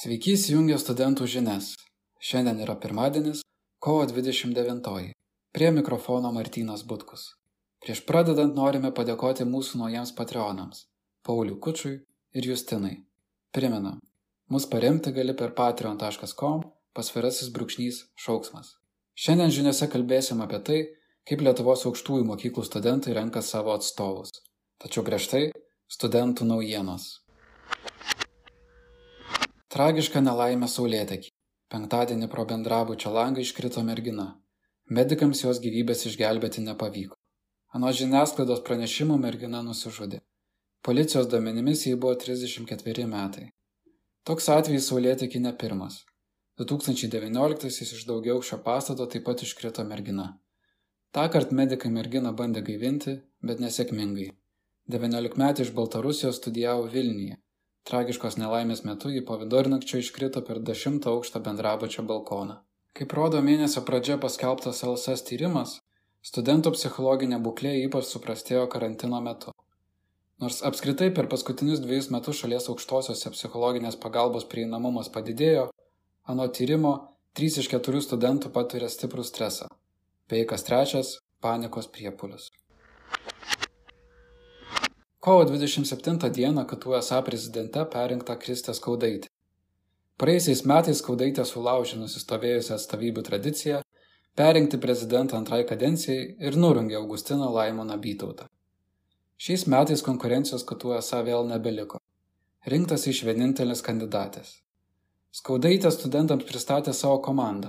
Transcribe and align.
Sveiki 0.00 0.30
įsijungę 0.32 0.78
studentų 0.80 1.26
žinias. 1.28 1.74
Šiandien 2.24 2.62
yra 2.64 2.72
pirmadienis, 2.80 3.42
kovo 3.84 4.06
29. 4.08 5.10
Prie 5.52 5.68
mikrofono 5.76 6.30
Martynas 6.32 6.86
Butkus. 6.88 7.26
Prieš 7.84 8.00
pradedant 8.08 8.56
norime 8.56 8.94
padėkoti 8.96 9.44
mūsų 9.44 9.82
naujiems 9.82 10.14
patreonams- 10.16 10.86
Pauliu 11.26 11.58
Kučiui 11.60 12.00
ir 12.32 12.48
Justinai. 12.48 12.94
Primenam, 13.52 14.00
mus 14.48 14.64
paremti 14.64 15.12
gali 15.12 15.36
per 15.36 15.52
patreon.com 15.52 16.64
pasvirasis 16.96 17.52
brūkšnys 17.52 18.02
šauksmas. 18.16 18.72
Šiandien 19.12 19.52
žiniuose 19.52 19.92
kalbėsim 19.92 20.40
apie 20.40 20.64
tai, 20.64 20.80
kaip 21.28 21.44
Lietuvos 21.44 21.84
aukštųjų 21.84 22.24
mokyklų 22.24 22.64
studentai 22.64 23.12
renka 23.20 23.42
savo 23.42 23.76
atstovus. 23.76 24.32
Tačiau 24.80 25.04
prieš 25.04 25.28
tai 25.28 25.50
studentų 25.92 26.48
naujienos. 26.48 27.20
Tragiška 29.70 30.18
nelaimė 30.18 30.66
Saulėtekį. 30.66 31.28
Penktadienį 31.70 32.26
pro 32.30 32.42
bendrabučio 32.52 33.10
langą 33.14 33.42
iškrito 33.44 33.82
mergina. 33.86 34.24
Medikams 34.96 35.42
jos 35.44 35.60
gyvybės 35.62 36.00
išgelbėti 36.08 36.64
nepavyko. 36.64 37.14
Ano 37.78 37.92
žiniasklaidos 37.98 38.64
pranešimų 38.66 39.18
mergina 39.24 39.60
nusižudė. 39.62 40.18
Policijos 40.88 41.28
duomenimis 41.30 41.84
jai 41.86 41.92
buvo 42.04 42.16
34 42.24 43.04
metai. 43.12 43.44
Toks 44.26 44.50
atvejis 44.54 44.88
Saulėtekį 44.90 45.42
ne 45.44 45.52
pirmas. 45.60 46.00
2019-aisiais 46.58 47.92
iš 47.98 48.00
daugiau 48.08 48.42
šio 48.48 48.58
pastato 48.64 49.06
taip 49.12 49.22
pat 49.28 49.44
iškrito 49.46 49.84
mergina. 49.92 50.32
Ta 51.14 51.28
kart 51.36 51.54
medikai 51.60 51.92
merginą 51.94 52.34
bandė 52.42 52.64
gaivinti, 52.72 53.14
bet 53.38 53.62
nesėkmingai. 53.62 54.32
19 54.96 55.38
metai 55.44 55.68
iš 55.68 55.72
Baltarusijos 55.78 56.42
studijavo 56.42 56.90
Vilniuje 56.96 57.38
Tragiškos 57.88 58.36
nelaimės 58.36 58.82
metu 58.84 59.10
ji 59.10 59.22
po 59.28 59.36
vidurnakčio 59.40 60.00
iškrito 60.02 60.42
per 60.48 60.60
dešimtą 60.70 61.14
aukštą 61.14 61.40
bendrabučio 61.46 62.04
balkoną. 62.10 62.58
Kaip 62.98 63.14
rodo 63.16 63.40
mėnesio 63.46 63.82
pradžia 63.88 64.18
paskelbtas 64.20 64.82
LSS 64.84 65.24
tyrimas, 65.28 65.78
studentų 66.30 66.74
psichologinė 66.76 67.38
būklė 67.46 67.72
ypač 67.86 68.10
suprastėjo 68.10 68.66
karantino 68.74 69.20
metu. 69.24 69.54
Nors 70.44 70.60
apskritai 70.70 71.10
per 71.16 71.28
paskutinius 71.32 71.80
dviejus 71.84 72.10
metus 72.14 72.42
šalies 72.42 72.68
aukštosiose 72.72 73.32
psichologinės 73.36 73.98
pagalbos 74.04 74.46
prieinamumas 74.52 75.12
padidėjo, 75.16 75.66
ano 76.32 76.48
tyrimo 76.58 76.94
3 77.40 77.60
iš 77.64 77.72
4 77.74 78.04
studentų 78.06 78.52
patiria 78.54 78.88
stiprų 78.92 79.24
stresą, 79.24 79.68
bei 80.28 80.46
kas 80.52 80.64
trečias- 80.68 81.18
panikos 81.44 81.88
priepulius. 81.96 82.50
Kovo 85.20 85.44
27 85.44 86.30
dieną 86.30 86.64
KTU 86.64 87.02
SA 87.02 87.22
prezidente 87.22 87.82
perinkta 87.92 88.36
Kristė 88.40 88.72
Skaudaitė. 88.72 89.28
Praėjusiais 90.16 90.62
metais 90.70 91.02
Skaudaitė 91.02 91.44
sulaužė 91.44 91.98
nusistovėjusią 92.00 92.78
atstovybių 92.78 93.24
tradiciją 93.26 93.82
perinkti 94.40 94.80
prezidentą 94.80 95.36
antrai 95.36 95.60
kadencijai 95.68 96.24
ir 96.48 96.56
nurungė 96.56 96.96
Augustiną 97.02 97.50
Laimoną 97.52 98.00
Bytautą. 98.00 98.48
Šiais 99.36 99.66
metais 99.68 100.00
konkurencijos 100.08 100.64
KTU 100.64 100.96
SA 101.04 101.20
vėl 101.28 101.44
nebeliko. 101.52 102.00
Rinktas 102.64 103.04
iš 103.12 103.20
vienintelis 103.28 103.84
kandidatės. 103.84 104.56
Skaudaitė 105.36 105.92
studentams 105.92 106.48
pristatė 106.48 106.96
savo 106.96 107.20
komandą. 107.20 107.68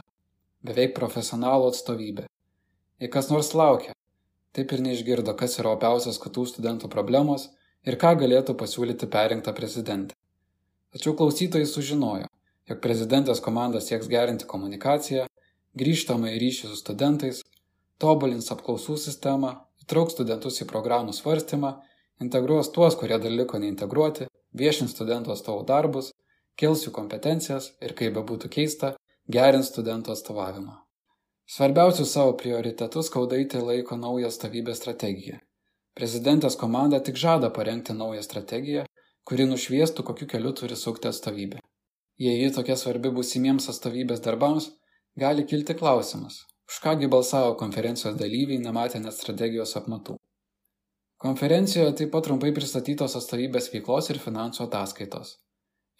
Beveik 0.63 0.95
profesionalų 0.95 1.73
atstovybę. 1.73 2.29
Jei 3.03 3.11
kas 3.11 3.27
nors 3.27 3.51
laukia, 3.51 3.91
taip 4.55 4.71
ir 4.75 4.83
neišgirdo, 4.83 5.35
kas 5.39 5.57
yra 5.61 5.75
opiausios 5.75 6.19
kitų 6.21 6.45
studentų 6.49 6.89
problemos 6.91 7.47
ir 7.87 7.97
ką 8.01 8.13
galėtų 8.19 8.55
pasiūlyti 8.59 9.09
perinkta 9.11 9.53
prezidentė. 9.57 10.15
Tačiau 10.91 11.15
klausytojai 11.15 11.67
sužinojo, 11.69 12.27
jog 12.67 12.81
prezidentės 12.83 13.39
komanda 13.43 13.79
sieks 13.79 14.09
gerinti 14.11 14.47
komunikaciją, 14.47 15.27
grįžtamą 15.79 16.33
į 16.35 16.41
ryšį 16.43 16.71
su 16.71 16.79
studentais, 16.79 17.39
tobulins 18.01 18.51
apklausų 18.51 18.97
sistemą, 18.99 19.53
įtrauks 19.83 20.17
studentus 20.17 20.59
į 20.61 20.67
programų 20.67 21.15
svarstymą, 21.15 21.77
integruos 22.21 22.73
tuos, 22.75 22.97
kurie 22.99 23.17
dar 23.23 23.31
liko 23.31 23.59
neintegruoti, 23.61 24.27
viešins 24.51 24.91
studentų 24.97 25.33
atstovų 25.35 25.65
darbus, 25.71 26.11
kels 26.59 26.85
jų 26.85 26.93
kompetencijas 26.99 27.71
ir, 27.79 27.95
kaip 27.95 28.17
bebūtų 28.19 28.51
keista, 28.51 28.95
gerins 29.31 29.71
studentų 29.71 30.17
atstovavimą. 30.17 30.81
Svarbiausiu 31.51 32.05
savo 32.07 32.31
prioritetu 32.39 33.01
Skaudaitė 33.03 33.59
laiko 33.59 33.97
naują 33.99 34.29
stovybės 34.31 34.77
strategiją. 34.79 35.39
Prezidentės 35.99 36.55
komanda 36.59 36.99
tik 37.07 37.17
žada 37.19 37.49
parengti 37.57 37.95
naują 37.97 38.21
strategiją, 38.23 38.83
kuri 39.27 39.47
nušviestų, 39.49 40.05
kokiu 40.09 40.27
keliu 40.33 40.53
turi 40.59 40.77
sukti 40.79 41.09
atstovybė. 41.09 41.59
Jei 42.25 42.37
ji 42.39 42.53
tokia 42.55 42.77
svarbi 42.79 43.11
būsimiems 43.17 43.67
atstovybės 43.73 44.23
darbams, 44.27 44.69
gali 45.23 45.43
kilti 45.49 45.75
klausimas, 45.81 46.37
už 46.71 46.77
kągi 46.85 47.09
balsavo 47.15 47.57
konferencijos 47.63 48.15
dalyviai 48.21 48.61
nematę 48.67 49.01
net 49.03 49.17
strategijos 49.17 49.75
apmatų. 49.81 50.15
Konferencijoje 51.25 51.97
taip 51.99 52.13
pat 52.15 52.29
trumpai 52.29 52.53
pristatytos 52.55 53.17
atstovybės 53.19 53.67
veiklos 53.73 54.07
ir 54.13 54.21
finansų 54.27 54.69
ataskaitos. 54.69 55.35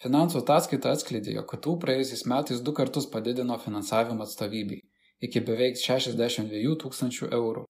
Finansų 0.06 0.40
ataskaita 0.46 0.96
atskleidė, 0.96 1.36
jog 1.36 1.52
KTU 1.52 1.76
praėjusiais 1.84 2.24
metais 2.34 2.64
du 2.64 2.72
kartus 2.80 3.10
padidino 3.18 3.60
finansavimą 3.66 4.24
atstovybei 4.30 4.80
iki 5.22 5.42
beveik 5.46 5.78
62 5.78 6.74
tūkstančių 6.82 7.30
eurų. 7.38 7.64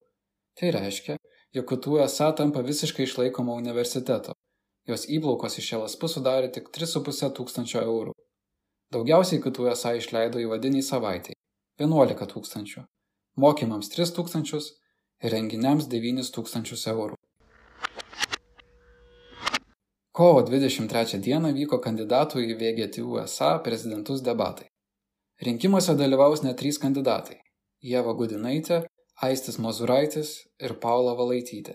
Tai 0.59 0.71
reiškia, 0.77 1.17
jog 1.57 1.69
KTU 1.69 2.01
esą 2.05 2.31
tampa 2.37 2.63
visiškai 2.65 3.07
išlaikoma 3.07 3.57
universiteto. 3.61 4.35
Jos 4.89 5.07
įplaukos 5.07 5.59
iš 5.61 5.69
LSP 5.79 6.09
sudarė 6.11 6.49
tik 6.53 6.73
3,5 6.75 7.31
tūkstančio 7.39 7.85
eurų. 7.85 8.17
Daugiausiai 8.93 9.41
KTU 9.45 9.69
esą 9.73 9.95
išleido 10.01 10.41
įvadiniai 10.43 10.85
savaitai- 10.85 11.37
11 11.85 12.27
tūkstančių, 12.33 12.85
mokymams 13.37 13.93
3 13.95 14.13
tūkstančius 14.17 14.73
ir 15.23 15.33
renginiams 15.37 15.89
9 15.93 16.33
tūkstančius 16.35 16.89
eurų. 16.95 17.17
Kovo 20.13 20.43
23 20.45 21.23
dieną 21.25 21.55
vyko 21.57 21.79
kandidatų 21.81 22.43
į 22.45 22.59
VGTU 22.61 23.23
SA 23.25 23.59
prezidentus 23.65 24.21
debatai. 24.21 24.72
Rinkimuose 25.43 25.97
dalyvaus 25.99 26.45
net 26.45 26.55
trys 26.61 26.77
kandidatai- 26.79 27.41
Jėva 27.93 28.13
Gudinaitė, 28.19 28.77
Aistis 29.27 29.57
Mazuraitis 29.59 30.29
ir 30.67 30.75
Paula 30.85 31.17
Valaitytė. 31.19 31.73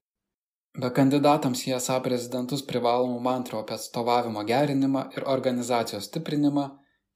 Be 0.84 0.90
kandidatams 1.00 1.64
į 1.68 1.74
esą 1.78 1.98
prezidentus 2.06 2.64
privalomų 2.70 3.18
mantrų 3.26 3.60
apie 3.60 3.76
atstovavimo 3.76 4.44
gerinimą 4.52 5.02
ir 5.18 5.26
organizacijos 5.34 6.08
stiprinimą, 6.08 6.64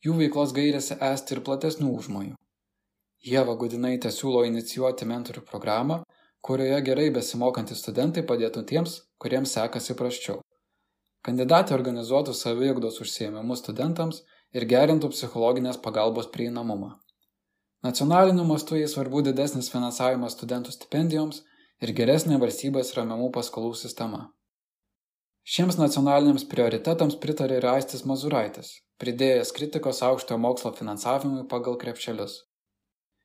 jų 0.05 0.17
veiklos 0.17 0.51
gairėse 0.57 0.97
esti 1.11 1.37
ir 1.37 1.41
platesnių 1.47 1.93
užmojų. 2.01 2.35
Jėva 3.31 3.55
Gudinaitė 3.63 4.11
siūlo 4.11 4.43
inicijuoti 4.49 5.07
mentorių 5.13 5.45
programą, 5.53 6.01
kurioje 6.41 6.81
gerai 6.89 7.07
besimokantys 7.19 7.79
studentai 7.85 8.25
padėtų 8.33 8.65
tiems, 8.73 8.99
kuriems 9.23 9.55
sekasi 9.55 9.95
praščiau. 9.95 10.41
Kandidatė 11.23 11.79
organizuotų 11.79 12.35
saviugdos 12.35 12.99
užsiemimus 12.99 13.63
studentams 13.63 14.23
ir 14.57 14.67
gerintų 14.73 15.11
psichologinės 15.13 15.79
pagalbos 15.85 16.27
prieinamumą. 16.33 16.91
Nacionaliniu 17.85 18.43
mastu 18.45 18.77
jai 18.77 18.89
svarbu 18.89 19.23
didesnis 19.25 19.71
finansavimas 19.73 20.35
studentų 20.37 20.75
stipendijoms 20.75 21.41
ir 21.81 21.93
geresnė 21.97 22.37
valstybės 22.41 22.93
ramiamų 22.97 23.31
paskolų 23.37 23.73
sistema. 23.79 24.27
Šiems 25.41 25.79
nacionaliniams 25.79 26.45
prioritetams 26.51 27.15
pritarė 27.23 27.57
ir 27.57 27.65
Aistis 27.71 28.03
Mazuraitis, 28.05 28.75
pridėjęs 29.01 29.51
kritikos 29.57 30.03
aukštojo 30.05 30.37
mokslo 30.37 30.71
finansavimui 30.77 31.47
pagal 31.49 31.79
krepšelius. 31.81 32.35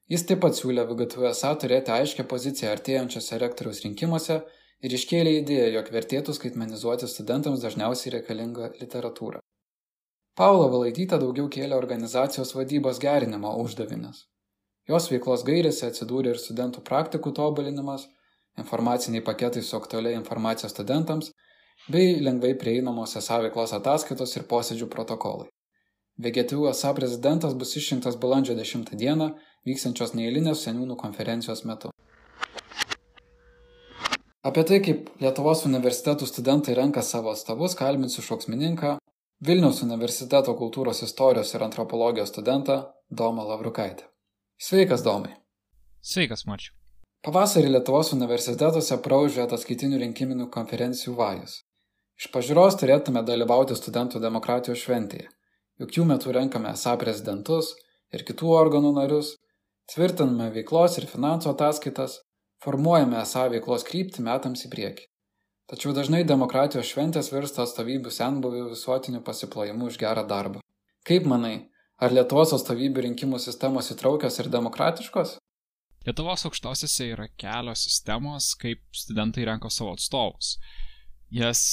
Jis 0.08 0.24
taip 0.24 0.40
pat 0.44 0.56
siūlė 0.56 0.86
VGTUSA 0.88 1.50
turėti 1.60 1.92
aiškę 1.92 2.24
poziciją 2.30 2.70
artėjančiose 2.72 3.40
rektoriaus 3.42 3.82
rinkimuose 3.84 4.38
ir 4.80 4.96
iškėlė 4.98 5.34
idėją, 5.42 5.68
jog 5.76 5.90
vertėtų 5.98 6.36
skaitmenizuoti 6.38 7.10
studentams 7.10 7.66
dažniausiai 7.66 8.14
reikalingą 8.14 8.70
literatūrą. 8.80 9.42
Paula 10.36 10.66
Valaitytė 10.68 11.16
daugiau 11.16 11.46
kėlė 11.48 11.72
organizacijos 11.78 12.50
vadybos 12.52 12.98
gerinimo 13.00 13.54
uždavinius. 13.62 14.26
Jos 14.90 15.06
veiklos 15.08 15.44
gairėse 15.48 15.86
atsidūrė 15.88 16.34
ir 16.34 16.40
studentų 16.42 16.82
praktikų 16.84 17.32
tobulinimas, 17.38 18.04
informaciniai 18.60 19.24
paketai 19.24 19.62
su 19.64 19.78
aktualia 19.78 20.12
informacija 20.18 20.68
studentams 20.68 21.30
bei 21.88 22.18
lengvai 22.26 22.52
prieinamos 22.60 23.16
esą 23.22 23.38
veiklos 23.46 23.72
ataskaitos 23.78 24.36
ir 24.36 24.44
posėdžių 24.50 24.90
protokolai. 24.92 25.48
VGTU 26.20 26.68
esą 26.68 26.92
prezidentas 27.00 27.56
bus 27.56 27.72
išrinktas 27.80 28.20
balandžio 28.20 28.58
10 28.60 28.92
dieną 28.92 29.30
vyksiančios 29.64 30.12
neįlinės 30.20 30.66
seniūnų 30.68 31.00
konferencijos 31.00 31.64
metu. 31.64 31.94
Apie 34.44 34.68
tai, 34.68 34.84
kaip 34.84 35.08
Lietuvos 35.24 35.64
universitetų 35.64 36.28
studentai 36.28 36.76
renka 36.76 37.00
savo 37.02 37.32
atstovus, 37.32 37.72
kalbinsiu 37.80 38.20
šauksmininką 38.28 38.98
Vilniaus 39.44 39.82
universiteto 39.84 40.54
kultūros 40.56 41.02
istorijos 41.04 41.50
ir 41.52 41.62
antropologijos 41.62 42.30
studentą 42.32 42.76
Domą 43.10 43.44
Lavrukaitę. 43.44 44.06
Sveikas, 44.56 45.02
Domai. 45.04 45.34
Sveikas, 46.00 46.46
Marčiu. 46.48 46.72
Pavasarį 47.20 47.74
Lietuvos 47.74 48.14
universitetuose 48.16 48.96
praužė 49.04 49.42
ataskaitinių 49.44 49.98
rinkiminių 50.00 50.46
konferencijų 50.54 51.12
vajus. 51.18 51.58
Iš 52.16 52.30
pažiūros 52.32 52.78
turėtume 52.80 53.20
dalyvauti 53.28 53.76
studentų 53.76 54.22
demokratijos 54.24 54.80
šventėje. 54.86 55.28
juk 55.78 55.92
jų 55.98 56.04
metu 56.08 56.32
renkame 56.32 56.70
esą 56.72 56.96
prezidentus 56.96 57.74
ir 58.12 58.24
kitų 58.24 58.48
organų 58.56 58.94
narius, 58.96 59.36
tvirtiname 59.92 60.48
veiklos 60.54 60.96
ir 60.96 61.06
finansų 61.06 61.50
ataskaitas, 61.52 62.22
formuojame 62.64 63.20
esą 63.20 63.50
veiklos 63.52 63.84
kryptį 63.84 64.22
metams 64.22 64.64
į 64.64 64.70
priekį. 64.72 65.04
Tačiau 65.66 65.90
dažnai 65.90 66.20
demokratijos 66.22 66.86
šventės 66.92 67.32
virsta 67.34 67.64
atstovybių 67.64 68.10
senbuvių 68.14 68.68
visuotiniu 68.70 69.18
pasiplojimu 69.26 69.88
už 69.90 69.96
gerą 69.98 70.22
darbą. 70.30 70.60
Kaip 71.06 71.26
manai, 71.26 71.56
ar 71.98 72.14
Lietuvos 72.14 72.52
atstovybių 72.54 73.02
rinkimų 73.08 73.40
sistemos 73.42 73.90
įtraukios 73.90 74.38
ir 74.38 74.50
demokratiškos? 74.52 75.32
Lietuvos 76.06 76.46
aukštosiuose 76.46 77.08
yra 77.16 77.26
kelios 77.42 77.82
sistemos, 77.82 78.52
kaip 78.62 78.84
studentai 78.94 79.48
renka 79.48 79.66
savo 79.74 79.96
atstovus. 79.96 80.52
Jas 81.34 81.64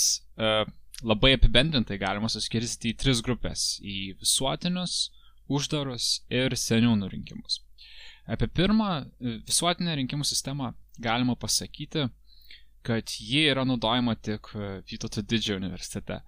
e, 0.41 0.65
labai 1.05 1.35
apibendrintai 1.37 1.99
galima 2.01 2.31
suskirstyti 2.33 2.95
į 2.95 2.97
tris 2.97 3.21
grupės- 3.21 3.67
į 3.93 4.17
visuotinius, 4.23 5.11
uždarus 5.53 6.23
ir 6.33 6.57
seniūnų 6.57 7.11
rinkimus. 7.13 7.61
Apie 8.25 8.49
pirmą 8.49 8.89
e, 9.03 9.37
visuotinę 9.45 9.99
rinkimų 10.01 10.25
sistemą 10.25 10.73
galima 10.97 11.37
pasakyti, 11.37 12.09
kad 12.83 13.09
ji 13.19 13.45
yra 13.51 13.65
naudojama 13.67 14.15
tik 14.15 14.51
e, 14.55 14.69
Vytauto 14.89 15.23
didžiojo 15.23 15.61
universitete. 15.61 16.19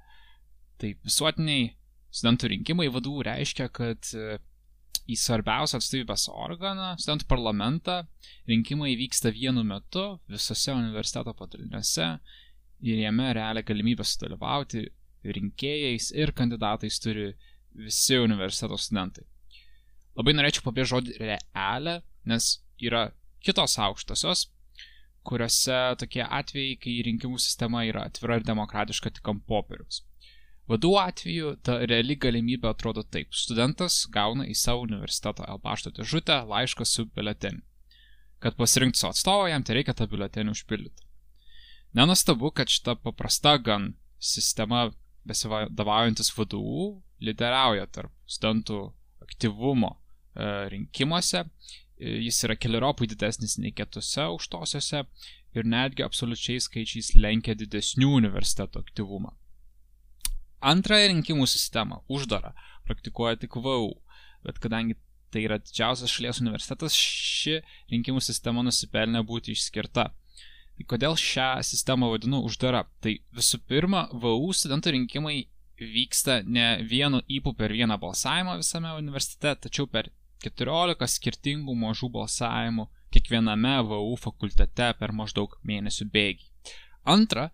Tai 0.80 0.92
visuotiniai 1.06 1.70
studentų 2.16 2.52
rinkimai 2.54 2.88
vadų 2.92 3.20
reiškia, 3.28 3.68
kad 3.76 4.12
e, 4.16 4.38
į 5.06 5.18
svarbiausią 5.20 5.80
atstovybės 5.80 6.30
organą, 6.32 6.94
studentų 7.02 7.28
parlamentą, 7.30 8.00
rinkimai 8.50 8.96
vyksta 8.98 9.32
vienu 9.36 9.64
metu 9.68 10.06
visose 10.32 10.74
universiteto 10.74 11.36
padaliniuose 11.38 12.08
ir 12.86 13.02
jame 13.04 13.30
realią 13.36 13.64
galimybę 13.68 14.06
sudalyvauti 14.08 14.88
rinkėjais 15.36 16.12
ir 16.16 16.34
kandidatais 16.38 17.00
turi 17.02 17.32
visi 17.76 18.18
universiteto 18.22 18.78
studentai. 18.80 19.26
Labai 20.16 20.36
norėčiau 20.36 20.64
pabrėžti 20.66 20.94
žodį 20.94 21.16
realią, 21.22 22.00
nes 22.30 22.52
yra 22.82 23.10
kitos 23.44 23.76
aukštosios, 23.82 24.48
kuriuose 25.28 25.78
tokie 26.02 26.24
atvejai, 26.24 26.76
kai 26.82 26.98
rinkimų 27.08 27.40
sistema 27.42 27.84
yra 27.88 28.06
atvira 28.10 28.40
ir 28.40 28.46
demokratiška 28.48 29.12
tik 29.18 29.32
ant 29.32 29.46
popieriaus. 29.50 30.04
Vadų 30.70 30.96
atveju 30.98 31.52
ta 31.66 31.78
reali 31.86 32.16
galimybė 32.18 32.72
atrodo 32.72 33.04
taip. 33.04 33.36
Studentas 33.38 34.00
gauna 34.14 34.48
į 34.50 34.56
savo 34.58 34.82
universiteto 34.88 35.46
L 35.46 35.60
pašto 35.62 35.92
dėžutę 35.94 36.40
laišką 36.50 36.88
su 36.90 37.06
biuleteniu. 37.06 37.62
Kad 38.42 38.58
pasirinktų 38.58 39.00
savo 39.00 39.14
atstovą, 39.14 39.50
jam 39.52 39.66
tai 39.66 39.78
reikia 39.78 39.94
tą 39.98 40.08
biuletenį 40.10 40.56
užpildyti. 40.56 41.06
Nenustabu, 41.96 42.50
kad 42.52 42.70
šita 42.70 42.98
paprasta 42.98 43.56
gan 43.62 43.94
sistema 44.20 44.90
besivadovaujantis 45.26 46.34
VDU 46.34 46.90
lyderiauja 47.24 47.86
tarp 47.88 48.12
studentų 48.28 48.80
aktyvumo 49.24 49.94
e, 49.94 50.50
rinkimuose 50.74 51.46
jis 52.00 52.44
yra 52.44 52.56
keliaropai 52.60 53.08
didesnis 53.08 53.58
nei 53.62 53.72
kitose 53.76 54.22
aukštosiose 54.26 55.04
ir 55.56 55.68
netgi 55.72 56.04
absoliučiais 56.04 56.68
skaičiais 56.68 57.14
lenkia 57.16 57.56
didesnių 57.56 58.12
universitetų 58.20 58.84
aktyvumą. 58.84 59.32
Antrąją 60.66 61.12
rinkimų 61.14 61.48
sistemą, 61.48 62.02
uždarą, 62.10 62.52
praktikuoja 62.88 63.38
tik 63.40 63.56
VAU, 63.62 63.94
bet 64.44 64.60
kadangi 64.60 64.98
tai 65.32 65.46
yra 65.46 65.60
didžiausias 65.62 66.12
šalies 66.12 66.40
universitetas, 66.42 66.96
ši 66.96 67.60
rinkimų 67.92 68.24
sistema 68.24 68.64
nusipelnė 68.66 69.22
būti 69.28 69.56
išskirta. 69.56 70.10
Tai 70.76 70.86
kodėl 70.92 71.16
šią 71.20 71.50
sistemą 71.64 72.10
vadinu 72.12 72.42
uždara? 72.44 72.84
Tai 73.04 73.14
visų 73.36 73.62
pirma, 73.70 74.08
VAU 74.12 74.52
studentų 74.56 74.96
rinkimai 74.98 75.46
vyksta 75.80 76.42
ne 76.44 76.82
vienu 76.88 77.22
įpu 77.32 77.54
per 77.56 77.72
vieną 77.76 77.98
balsavimą 78.00 78.58
visame 78.60 78.92
universitete, 78.98 79.68
tačiau 79.68 79.88
per 79.92 80.10
14 80.46 81.10
skirtingų 81.18 81.76
mažų 81.86 82.12
balsavimų 82.18 82.90
kiekviename 83.16 83.78
VAU 83.90 84.18
fakultete 84.20 84.92
per 85.00 85.14
maždaug 85.16 85.56
mėnesių 85.64 86.10
bėgį. 86.12 86.52
Antra, 87.06 87.52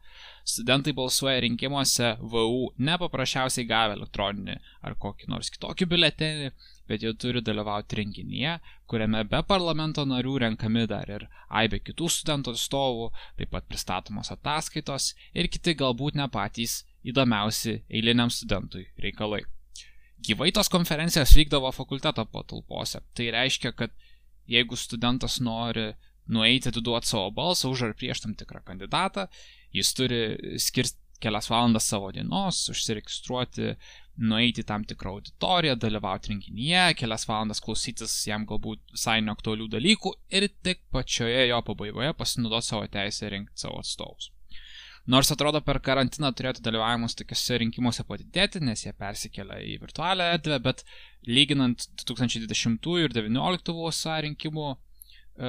studentai 0.48 0.94
balsuoja 0.96 1.42
rinkimuose 1.44 2.14
VAU 2.34 2.70
ne 2.88 2.96
paprasčiausiai 3.02 3.68
gavę 3.68 3.98
elektroninį 3.98 4.56
ar 4.88 4.96
kokį 5.06 5.28
nors 5.34 5.52
kitokį 5.52 5.88
biuletenį, 5.92 6.48
bet 6.88 7.04
jie 7.04 7.12
turi 7.20 7.44
dalyvauti 7.44 8.00
renginyje, 8.00 8.56
kuriame 8.88 9.26
be 9.28 9.44
parlamento 9.52 10.06
narių 10.08 10.38
renkami 10.46 10.88
dar 10.88 11.12
ir 11.12 11.28
aibė 11.62 11.82
kitų 11.84 12.08
studentų 12.16 12.56
atstovų, 12.56 13.12
taip 13.40 13.52
pat 13.52 13.68
pristatomos 13.68 14.32
ataskaitos 14.32 15.14
ir 15.36 15.52
kiti 15.52 15.76
galbūt 15.84 16.20
ne 16.20 16.32
patys 16.32 16.82
įdomiausi 17.04 17.82
eiliniam 17.90 18.32
studentui 18.32 18.88
reikalai. 19.04 19.44
Gyvai 20.22 20.52
tos 20.54 20.70
konferencijos 20.70 21.34
vykdavo 21.38 21.72
fakulteto 21.74 22.26
patalpose. 22.30 23.02
Tai 23.18 23.30
reiškia, 23.34 23.72
kad 23.74 23.94
jeigu 24.50 24.78
studentas 24.78 25.40
nori 25.42 25.92
nueiti 26.32 26.70
atiduoti 26.70 27.10
savo 27.10 27.32
balsą 27.36 27.72
už 27.74 27.88
ar 27.88 27.96
prieš 27.98 28.24
tam 28.26 28.36
tikrą 28.38 28.62
kandidatą, 28.66 29.28
jis 29.74 29.94
turi 29.98 30.22
skirti 30.62 31.00
kelias 31.22 31.50
valandas 31.52 31.86
savo 31.86 32.10
dienos, 32.14 32.64
užsiregistruoti, 32.74 33.76
nueiti 34.26 34.64
į 34.64 34.68
tam 34.72 34.86
tikrą 34.88 35.16
auditoriją, 35.16 35.78
dalyvauti 35.80 36.34
renginyje, 36.34 36.86
kelias 37.00 37.28
valandas 37.30 37.62
klausytis 37.64 38.16
jam 38.28 38.48
galbūt 38.50 38.82
visai 38.96 39.20
neaktualių 39.26 39.70
dalykų 39.76 40.16
ir 40.38 40.50
tik 40.66 40.84
pačioje 40.94 41.48
jo 41.52 41.62
pabaigoje 41.68 42.14
pasinaudoti 42.18 42.72
savo 42.72 42.90
teisę 42.98 43.30
rinkti 43.34 43.66
savo 43.66 43.82
atstovus. 43.84 44.32
Nors 45.12 45.32
atrodo 45.34 45.60
per 45.66 45.82
karantiną 45.84 46.30
turėtų 46.38 46.62
dalyvavimas 46.64 47.18
tokiuose 47.20 47.58
rinkimuose 47.60 48.06
padidėti, 48.08 48.62
nes 48.64 48.86
jie 48.86 48.94
persikelia 48.96 49.58
į 49.60 49.74
virtualią 49.82 50.28
erdvę, 50.38 50.60
bet 50.64 50.84
lyginant 51.28 51.84
2020 52.00 52.88
ir 53.02 53.12
2019 53.18 53.76
VSA 53.76 54.20
rinkimų 54.28 54.68
e, 54.72 54.78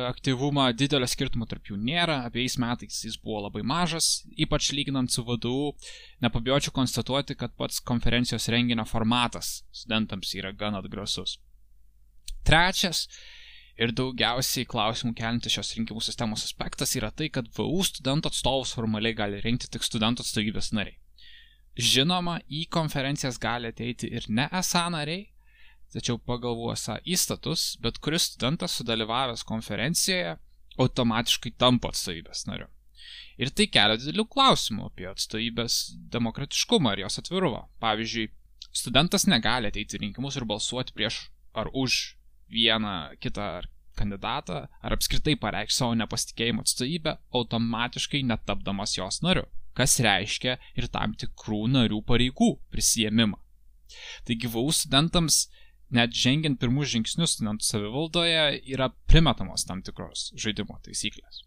aktyvumą, 0.09 0.64
didelio 0.81 1.06
skirtumo 1.06 1.47
tarp 1.47 1.70
jų 1.70 1.79
nėra, 1.79 2.25
abiejais 2.26 2.59
metais 2.64 3.05
jis 3.06 3.20
buvo 3.23 3.44
labai 3.44 3.62
mažas, 3.75 4.09
ypač 4.35 4.73
lyginant 4.75 5.14
su 5.14 5.23
VDU, 5.29 5.70
nepabijočiau 6.26 6.75
konstatuoti, 6.81 7.38
kad 7.38 7.55
pats 7.55 7.79
konferencijos 7.93 8.50
renginio 8.50 8.88
formatas 8.88 9.61
studentams 9.70 10.35
yra 10.41 10.50
gan 10.59 10.81
atgrasus. 10.81 11.37
Trečias, 12.43 13.05
ir 13.80 13.92
daugiausiai 13.96 14.66
klausimų 14.69 15.14
kelintis 15.19 15.56
šios 15.56 15.73
rinkimų 15.76 16.02
sistemos 16.04 16.44
aspektas 16.47 16.94
yra 16.99 17.11
tai, 17.14 17.30
kad 17.32 17.49
VU 17.56 17.82
studentų 17.87 18.32
atstovus 18.32 18.75
formaliai 18.76 19.16
gali 19.16 19.40
rinkti 19.44 19.70
tik 19.73 19.87
studentų 19.87 20.25
atstovybės 20.25 20.73
nariai. 20.76 20.99
Žinoma, 21.73 22.38
į 22.52 22.66
konferencijas 22.73 23.38
gali 23.40 23.70
ateiti 23.73 24.11
ir 24.12 24.26
ne 24.28 24.44
esą 24.52 24.85
nariai, 24.92 25.30
tačiau 25.92 26.18
pagal 26.20 26.56
VUSA 26.58 26.99
įstatus, 27.08 27.78
bet 27.80 27.99
kuris 28.04 28.28
studentas 28.32 28.76
sudalyvavęs 28.76 29.44
konferencijoje 29.49 30.37
automatiškai 30.80 31.54
tampa 31.61 31.92
atstovybės 31.92 32.47
nariu. 32.49 32.68
Ir 33.40 33.50
tai 33.56 33.66
kelia 33.73 33.97
didelių 33.97 34.26
klausimų 34.28 34.90
apie 34.90 35.08
atstovybės 35.08 35.78
demokratiškumą 36.12 36.92
ir 36.94 37.04
jos 37.06 37.18
atvirumą. 37.23 37.64
Pavyzdžiui, 37.80 38.28
studentas 38.73 39.25
negali 39.28 39.73
ateiti 39.73 40.00
rinkimus 40.00 40.37
ir 40.37 40.47
balsuoti 40.49 40.94
prieš 40.97 41.25
ar 41.56 41.73
už 41.73 42.16
vieną 42.52 43.16
kitą 43.21 43.49
kandidatą 43.99 44.66
ar 44.82 44.97
apskritai 44.97 45.35
pareikš 45.40 45.78
savo 45.80 45.97
nepasitikėjimo 46.00 46.64
atstovybę 46.64 47.16
automatiškai 47.38 48.23
netapdamas 48.28 48.97
jos 48.97 49.21
nariu, 49.25 49.44
kas 49.76 49.99
reiškia 50.04 50.59
ir 50.78 50.88
tam 50.92 51.16
tikrų 51.18 51.66
narių 51.76 52.00
pareigų 52.09 52.54
prisijėmimą. 52.73 53.38
Taigi 54.28 54.49
VAU 54.49 54.73
studentams 54.73 55.47
net 55.92 56.14
žengiant 56.16 56.59
pirmus 56.61 56.88
žingsnius 56.94 57.37
studentų 57.37 57.68
savivaldoje 57.68 58.44
yra 58.73 58.88
primetamos 59.11 59.66
tam 59.68 59.82
tikros 59.85 60.30
žaidimo 60.40 60.78
taisyklės. 60.85 61.44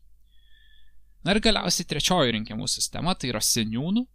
Na 1.26 1.34
ir 1.34 1.42
galiausiai 1.42 1.88
trečioji 1.90 2.36
rinkimų 2.36 2.68
sistema 2.70 3.16
tai 3.18 3.32
yra 3.32 3.42
seniūnų 3.42 4.06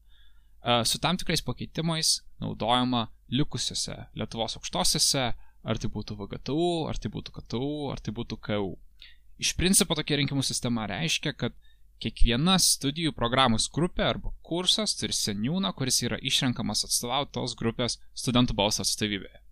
su 0.86 1.00
tam 1.02 1.18
tikrais 1.18 1.42
pakeitimais 1.42 2.20
naudojama 2.42 3.08
likusiuose 3.34 3.96
Lietuvos 4.14 4.54
aukštosiuose 4.60 5.32
Ar 5.60 5.80
tai 5.80 5.90
būtų 5.92 6.16
VGTU, 6.16 6.68
ar 6.88 6.96
tai 6.96 7.10
būtų 7.12 7.34
KTU, 7.36 7.72
ar 7.92 8.00
tai 8.00 8.14
būtų 8.16 8.38
KU. 8.40 8.70
Iš 9.40 9.54
principo 9.56 9.96
tokia 9.96 10.20
rinkimų 10.20 10.44
sistema 10.44 10.86
reiškia, 10.88 11.34
kad 11.36 11.56
kiekviena 12.00 12.56
studijų 12.60 13.12
programos 13.16 13.68
grupė 13.72 14.06
arba 14.08 14.32
kursas 14.46 14.96
turi 14.96 15.16
seniūną, 15.16 15.72
kuris 15.76 16.00
yra 16.06 16.16
išrenkamas 16.16 16.86
atstovauti 16.88 17.34
tos 17.36 17.56
grupės 17.60 17.98
studentų 18.16 18.56
balsą 18.56 18.86
atstovybėje. 18.86 19.42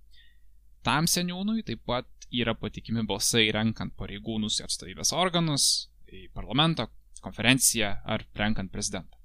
Tam 0.85 1.09
seniūnui 1.11 1.65
taip 1.69 1.85
pat 1.89 2.09
yra 2.33 2.55
patikimi 2.57 3.05
balsai 3.09 3.49
renkant 3.53 3.93
pareigūnus 4.01 4.61
į 4.61 4.69
atstovybės 4.69 5.13
organus, 5.17 5.67
į 6.09 6.29
parlamentą, 6.37 6.89
konferenciją 7.21 7.95
ar 8.05 8.25
renkant 8.39 8.73
prezidentą. 8.73 9.17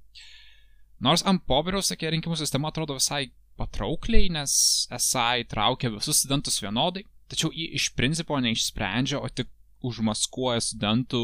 Nors 1.03 1.23
ant 1.27 1.43
popieriaus 1.47 1.91
tokia 1.91 2.11
rinkimų 2.13 2.37
sistema 2.39 2.71
atrodo 2.71 2.95
visai 2.97 3.27
patraukliai, 3.59 4.29
nes 4.33 4.53
esą 4.93 5.27
įtraukia 5.43 5.91
visus 5.93 6.23
studentus 6.23 6.61
vienodai, 6.63 7.05
tačiau 7.31 7.51
jį 7.53 7.69
iš 7.79 7.91
principo 7.97 8.39
neišsprendžia, 8.41 9.21
o 9.21 9.29
tik 9.29 9.51
užmaskuoja 9.83 10.63
studentų 10.63 11.23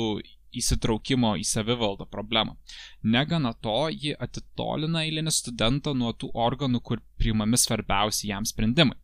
įsitraukimo 0.59 1.35
į 1.37 1.45
savivaldą 1.45 2.07
problemą. 2.09 2.55
Negana 3.03 3.53
to, 3.53 3.89
ji 3.93 4.15
atitolina 4.17 5.03
eilinį 5.05 5.33
studentą 5.33 5.93
nuo 5.97 6.13
tų 6.13 6.31
organų, 6.33 6.81
kur 6.81 7.03
priimami 7.21 7.59
svarbiausi 7.59 8.31
jam 8.31 8.47
sprendimai. 8.49 8.97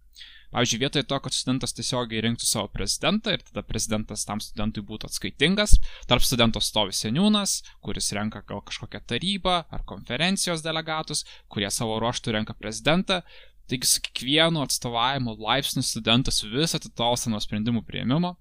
Pavyzdžiui, 0.53 0.79
vietoje 0.83 1.07
to, 1.09 1.19
kad 1.23 1.35
studentas 1.35 1.73
tiesiogiai 1.77 2.21
rinktų 2.25 2.47
savo 2.47 2.69
prezidentą 2.73 3.33
ir 3.35 3.43
tada 3.47 3.63
prezidentas 3.65 4.27
tam 4.27 4.41
studentui 4.43 4.83
būtų 4.85 5.09
atskaitingas, 5.09 5.75
tarp 6.09 6.25
studento 6.25 6.61
stovi 6.63 6.95
seniūnas, 6.95 7.57
kuris 7.85 8.11
renka 8.17 8.43
gal 8.47 8.61
kažkokią 8.65 9.03
tarybą 9.09 9.57
ar 9.69 9.83
konferencijos 9.89 10.63
delegatus, 10.65 11.25
kurie 11.51 11.71
savo 11.73 11.99
ruoštų 12.03 12.37
renka 12.39 12.57
prezidentą. 12.57 13.21
Taigi 13.65 13.89
su 13.89 14.01
kiekvienu 14.05 14.61
atstovavimo 14.61 15.33
laipsniu 15.41 15.81
studentas 15.81 16.43
vis 16.45 16.77
atitolsta 16.77 17.31
nuo 17.33 17.39
sprendimų 17.41 17.81
prieimimo 17.87 18.35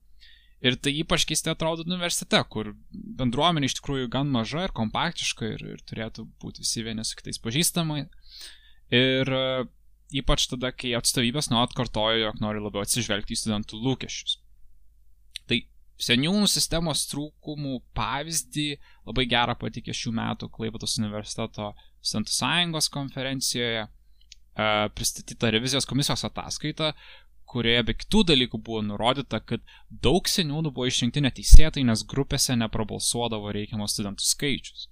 Ir 0.64 0.78
tai 0.80 0.94
ypač 0.96 1.26
keistai 1.28 1.52
atrodo 1.52 1.84
universitete, 1.84 2.38
kur 2.48 2.70
bendruomenė 3.18 3.68
iš 3.68 3.76
tikrųjų 3.80 4.08
gan 4.14 4.30
maža 4.32 4.62
ir 4.64 4.72
kompaktiška 4.76 5.50
ir, 5.50 5.64
ir 5.74 5.82
turėtų 5.84 6.24
būti 6.40 6.64
visi 6.64 6.84
vieni 6.86 7.04
su 7.04 7.18
kitais 7.18 7.40
pažįstamai. 7.44 8.06
Ir 8.94 9.32
ypač 10.12 10.48
tada, 10.50 10.72
kai 10.72 10.94
atstovybės 10.98 11.50
nuolat 11.52 11.74
kartojo, 11.76 12.18
jog 12.26 12.40
nori 12.42 12.62
labiau 12.62 12.84
atsižvelgti 12.84 13.36
į 13.36 13.40
studentų 13.40 13.80
lūkesčius. 13.84 14.38
Tai 15.48 15.60
seniūnų 16.04 16.48
sistemos 16.50 17.06
trūkumų 17.10 17.80
pavyzdį 17.96 18.68
labai 19.08 19.26
gerą 19.30 19.56
patikė 19.60 19.94
šių 19.96 20.14
metų 20.18 20.50
Klaipatos 20.54 20.98
universiteto 21.00 21.72
studentų 22.04 22.34
sąjungos 22.36 22.90
konferencijoje 22.92 23.84
e, 23.84 23.88
pristatyta 24.96 25.52
revizijos 25.54 25.88
komisijos 25.88 26.26
ataskaita, 26.28 26.92
kurioje 27.48 27.84
be 27.86 27.94
kitų 27.96 28.24
dalykų 28.32 28.60
buvo 28.66 28.82
nurodyta, 28.84 29.40
kad 29.40 29.62
daug 29.88 30.28
seniūnų 30.28 30.72
buvo 30.74 30.88
išrinkti 30.90 31.22
neteisėtai, 31.24 31.84
nes 31.86 32.04
grupėse 32.08 32.56
neprabalsuodavo 32.58 33.52
reikiamos 33.54 33.94
studentų 33.94 34.26
skaičius. 34.26 34.88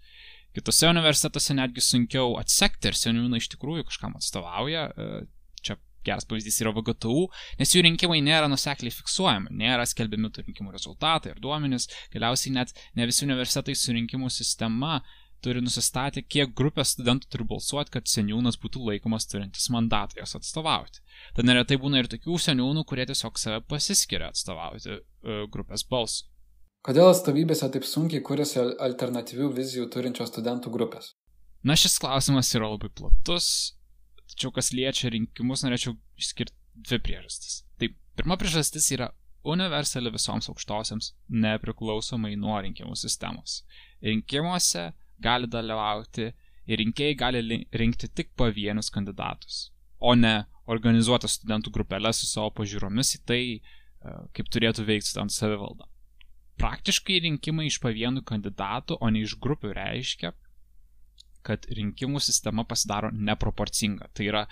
Kitose 0.56 0.90
universitetuose 0.92 1.56
netgi 1.56 1.84
sunkiau 1.84 2.36
atsekti, 2.40 2.90
ar 2.90 2.98
seniūnai 2.98 3.40
iš 3.40 3.48
tikrųjų 3.54 3.86
kažkam 3.88 4.18
atstovauja. 4.18 4.84
E, 4.90 5.22
čia 5.64 5.78
geras 6.04 6.28
pavyzdys 6.28 6.60
yra 6.64 6.74
VGTU, 6.76 7.26
nes 7.60 7.72
jų 7.72 7.86
rinkimai 7.86 8.20
nėra 8.24 8.50
nusekliai 8.52 8.92
fiksuojami, 8.92 9.54
nėra 9.62 9.86
skelbiami 9.88 10.32
tų 10.34 10.46
rinkimų 10.48 10.74
rezultatai 10.74 11.32
ir 11.32 11.42
duomenys. 11.42 11.88
Galiausiai 12.12 12.54
net 12.58 12.74
ne 12.98 13.08
visi 13.08 13.24
universitetai 13.28 13.76
su 13.78 13.96
rinkimų 13.96 14.30
sistema 14.32 15.00
turi 15.42 15.62
nusistatę, 15.64 16.22
kiek 16.22 16.52
grupės 16.58 16.92
studentų 16.94 17.30
turi 17.32 17.46
balsuoti, 17.50 17.92
kad 17.96 18.10
seniūnas 18.10 18.58
būtų 18.62 18.84
laikomas 18.86 19.26
turintis 19.30 19.68
mandatą 19.74 20.20
jos 20.20 20.36
atstovauti. 20.38 21.02
Tad 21.36 21.48
neretai 21.48 21.78
būna 21.82 22.02
ir 22.02 22.10
tokių 22.12 22.38
seniūnų, 22.46 22.84
kurie 22.86 23.08
tiesiog 23.10 23.40
save 23.40 23.62
pasiskiria 23.70 24.30
atstovauti 24.30 24.94
uh, 25.00 25.42
grupės 25.52 25.86
balsui. 25.90 26.28
Kodėl 26.82 27.12
atstovybėse 27.12 27.68
taip 27.70 27.84
sunkiai 27.86 28.24
kuriasi 28.26 28.58
alternatyvių 28.82 29.52
vizijų 29.54 29.84
turinčios 29.94 30.32
studentų 30.32 30.72
grupės? 30.74 31.12
Na, 31.62 31.76
šis 31.78 31.94
klausimas 32.02 32.48
yra 32.58 32.72
labai 32.72 32.88
platus, 32.90 33.76
tačiau 34.32 34.50
kas 34.56 34.72
liečia 34.74 35.12
rinkimus, 35.14 35.62
norėčiau 35.62 35.94
išskirti 36.18 36.56
dvi 36.88 36.98
priežastis. 37.06 37.60
Tai 37.78 37.92
pirma 38.18 38.34
priežastis 38.40 38.88
yra 38.96 39.12
universali 39.46 40.10
visoms 40.10 40.50
aukštosiams, 40.50 41.12
nepriklausomai 41.30 42.34
nuo 42.40 42.58
rinkimų 42.66 42.98
sistemos. 42.98 43.60
Rinkimuose 44.02 44.88
gali 45.22 45.46
dalyvauti 45.46 46.32
ir 46.66 46.82
rinkėjai 46.82 47.14
gali 47.22 47.62
rinkti 47.78 48.10
tik 48.10 48.34
pavienius 48.38 48.90
kandidatus, 48.90 49.68
o 50.02 50.16
ne 50.18 50.40
organizuotas 50.66 51.38
studentų 51.38 51.70
grupelės 51.78 52.24
su 52.24 52.30
savo 52.30 52.50
pažiūromis 52.58 53.16
į 53.20 53.24
tai, 53.30 53.42
e, 53.62 54.18
kaip 54.34 54.50
turėtų 54.50 54.86
veikti 54.90 55.14
studentų 55.14 55.38
savivalda. 55.38 55.91
Praktiškai 56.62 57.18
rinkimai 57.26 57.66
iš 57.66 57.80
pavienių 57.82 58.22
kandidatų, 58.28 59.00
o 59.02 59.10
ne 59.10 59.24
iš 59.26 59.34
grupių 59.42 59.72
reiškia, 59.74 60.32
kad 61.42 61.66
rinkimų 61.74 62.22
sistema 62.22 62.64
pasidaro 62.68 63.10
neproporcinga. 63.10 64.12
Tai 64.14 64.28
yra, 64.28 64.44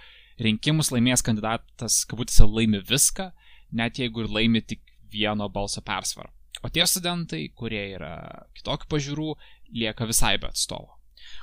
rinkimus 0.42 0.90
laimėjęs 0.94 1.24
kandidatas, 1.26 2.02
kabutėse, 2.10 2.48
laimi 2.48 2.82
viską, 2.86 3.30
net 3.76 4.00
jeigu 4.02 4.24
ir 4.24 4.32
laimi 4.34 4.62
tik 4.62 4.82
vieno 5.10 5.48
balso 5.52 5.82
persvarą. 5.86 6.32
O 6.66 6.68
tie 6.68 6.84
studentai, 6.88 7.44
kurie 7.56 7.82
yra 7.94 8.14
kitokių 8.58 8.88
pažiūrų, 8.90 9.28
lieka 9.80 10.08
visai 10.08 10.34
be 10.40 10.50
atstovo. 10.50 10.98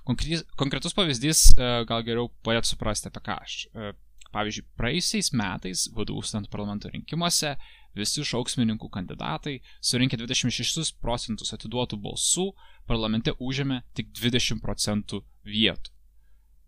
Konkretus 0.06 0.96
pavyzdys 0.98 1.54
e, 1.56 1.70
gal 1.88 2.04
geriau 2.06 2.30
padėt 2.46 2.68
suprasti 2.70 3.10
apie 3.10 3.24
ką 3.26 3.38
aš. 3.46 3.56
E, 3.72 3.94
pavyzdžiui, 4.34 4.68
praeisiais 4.78 5.32
metais 5.38 5.88
vadovų 5.96 6.26
studentų 6.28 6.52
parlamento 6.54 6.92
rinkimuose 6.92 7.56
visi 7.98 8.26
šauksmininkų 8.28 8.90
kandidatai 8.94 9.58
surinkė 9.82 10.20
26 10.22 10.96
procentus 11.02 11.54
atiduotų 11.56 12.00
balsų, 12.04 12.52
parlamente 12.88 13.34
užėmė 13.40 13.82
tik 13.98 14.14
20 14.16 14.62
procentų 14.64 15.24
vietų. 15.46 15.94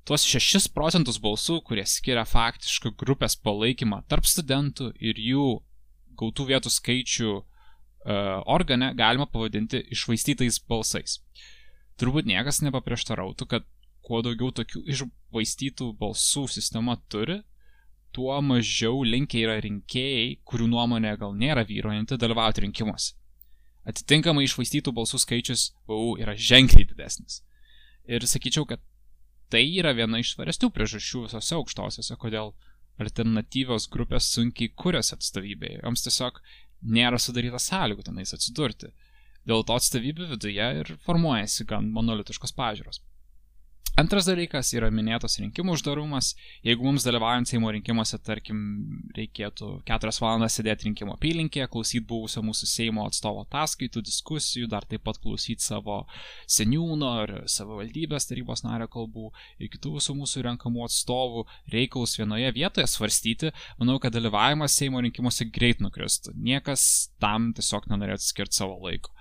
Tuos 0.10 0.26
6 0.26 0.72
procentus 0.74 1.20
balsų, 1.22 1.60
kurie 1.62 1.86
skiria 1.86 2.26
faktiškai 2.26 2.96
grupės 2.98 3.36
palaikymą 3.38 4.02
tarp 4.10 4.26
studentų 4.26 4.94
ir 4.98 5.20
jų 5.22 5.50
gautų 6.18 6.50
vietų 6.50 6.72
skaičių 6.74 7.34
E, 8.06 8.14
organe 8.46 8.94
galima 8.96 9.28
pavadinti 9.28 9.82
išvaistytais 9.92 10.62
balsais. 10.72 11.20
Turbūt 12.00 12.30
niekas 12.30 12.62
nepaprieštarautų, 12.64 13.48
kad 13.52 13.66
kuo 14.06 14.22
daugiau 14.24 14.54
tokių 14.56 14.86
išvaistytų 14.94 15.92
balsų 16.00 16.46
sistema 16.48 16.96
turi, 17.12 17.42
tuo 18.16 18.36
mažiau 18.42 19.04
linkiai 19.06 19.46
yra 19.46 19.58
rinkėjai, 19.64 20.40
kurių 20.48 20.70
nuomonė 20.74 21.16
gal 21.22 21.36
nėra 21.38 21.66
vyrojanti, 21.68 22.18
dalyvauti 22.20 22.66
rinkimuose. 22.66 23.16
Atitinkamai 23.90 24.46
išvaistytų 24.46 24.94
balsų 24.94 25.22
skaičius 25.24 25.70
VU 25.90 26.16
yra 26.22 26.36
ženkliai 26.38 26.88
didesnis. 26.90 27.42
Ir 28.10 28.26
sakyčiau, 28.28 28.66
kad 28.70 28.82
tai 29.50 29.64
yra 29.80 29.94
viena 29.98 30.20
iš 30.22 30.36
svaresnių 30.36 30.70
priežasčių 30.76 31.26
visose 31.26 31.56
aukštosiuose, 31.58 32.18
kodėl 32.22 32.54
alternatyvios 33.02 33.88
grupės 33.94 34.28
sunkiai 34.34 34.74
kuriasi 34.76 35.16
atstovybėje. 35.16 35.80
Joms 35.84 36.04
tiesiog 36.06 36.42
nėra 36.98 37.20
sudaryta 37.22 37.62
sąlygų 37.64 38.06
tenais 38.10 38.36
atsidurti. 38.36 38.92
Dėl 39.48 39.64
to 39.66 39.78
atstovybių 39.80 40.34
viduje 40.34 40.68
ir 40.82 40.92
formuojasi 41.06 41.66
gan 41.70 41.88
monolitiškos 41.96 42.54
pažiūros. 42.58 43.02
Antras 44.00 44.30
dalykas 44.30 44.70
yra 44.78 44.88
minėtas 44.96 45.34
rinkimų 45.42 45.74
uždarumas. 45.76 46.30
Jeigu 46.64 46.86
mums 46.86 47.04
dalyvaujant 47.04 47.50
Seimo 47.50 47.68
rinkimuose, 47.76 48.16
tarkim, 48.24 48.60
reikėtų 49.18 49.82
4 49.90 50.14
valandas 50.24 50.56
sėdėti 50.56 50.88
rinkimo 50.88 51.18
apylinkėje, 51.18 51.68
klausyti 51.74 52.06
buvusio 52.08 52.40
mūsų 52.48 52.70
Seimo 52.72 53.04
atstovo 53.10 53.44
ataskaitų, 53.44 54.00
diskusijų, 54.08 54.70
dar 54.72 54.88
taip 54.88 55.04
pat 55.04 55.20
klausyti 55.20 55.66
savo 55.66 55.98
seniūno 56.48 57.10
ar 57.26 57.34
savo 57.52 57.82
valdybės 57.82 58.30
tarybos 58.30 58.64
nario 58.64 58.88
kalbų 58.94 59.34
ir 59.60 59.74
kitų 59.74 59.98
visų 59.98 60.16
mūsų 60.22 60.46
renkamų 60.48 60.88
atstovų 60.88 61.44
reikalus 61.76 62.16
vienoje 62.22 62.54
vietoje 62.56 62.88
svarstyti, 62.88 63.52
manau, 63.82 63.98
kad 64.00 64.16
dalyvavimas 64.16 64.80
Seimo 64.80 65.04
rinkimuose 65.04 65.50
greit 65.52 65.84
nukristų. 65.84 66.38
Niekas 66.40 67.10
tam 67.20 67.52
tiesiog 67.52 67.92
nenorėtų 67.92 68.32
skirti 68.32 68.62
savo 68.62 68.80
laiko. 68.86 69.12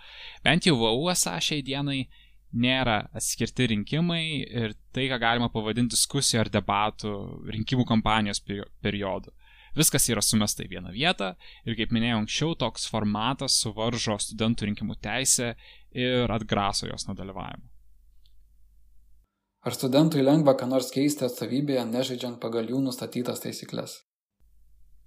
Bent 0.47 0.71
jau 0.71 0.79
VAU 0.79 1.11
esą 1.11 1.35
šiai 1.43 1.67
dienai 1.67 2.05
nėra 2.53 3.03
atskirti 3.17 3.69
rinkimai 3.73 4.23
ir 4.47 4.75
tai, 4.95 5.09
ką 5.11 5.19
galima 5.21 5.51
pavadinti 5.53 5.97
diskusijų 5.97 6.43
ar 6.45 6.53
debatų 6.53 7.13
rinkimų 7.53 7.85
kampanijos 7.89 8.41
periodu. 8.45 9.35
Viskas 9.79 10.09
yra 10.11 10.23
sumesta 10.25 10.65
į 10.65 10.73
vieną 10.73 10.93
vietą 10.95 11.35
ir, 11.65 11.77
kaip 11.79 11.93
minėjau 11.95 12.23
anksčiau, 12.23 12.55
toks 12.59 12.89
formatas 12.91 13.61
suvaržo 13.63 14.17
studentų 14.19 14.71
rinkimų 14.71 14.97
teisę 15.05 15.53
ir 15.95 16.33
atgraso 16.33 16.89
jos 16.89 17.07
nuo 17.07 17.15
dalyvavimo. 17.19 17.69
Ar 19.67 19.75
studentui 19.75 20.23
lengva 20.25 20.55
ką 20.57 20.69
nors 20.71 20.89
keisti 20.95 21.27
atstovybėje, 21.27 21.83
nežaidžiant 21.91 22.39
pagal 22.41 22.71
jų 22.71 22.81
nustatytas 22.81 23.43
taisyklės? 23.43 23.99